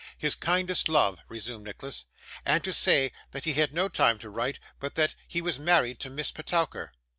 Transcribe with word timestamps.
'His 0.17 0.33
kindest 0.33 0.89
love,' 0.89 1.19
resumed 1.29 1.65
Nicholas; 1.65 2.05
'and 2.43 2.63
to 2.63 2.73
say 2.73 3.11
that 3.33 3.43
he 3.43 3.53
had 3.53 3.71
no 3.71 3.87
time 3.87 4.17
to 4.17 4.31
write, 4.31 4.57
but 4.79 4.95
that 4.95 5.13
he 5.27 5.43
was 5.43 5.59
married 5.59 5.99
to 5.99 6.09
Miss 6.09 6.31
Petowker. 6.31 6.91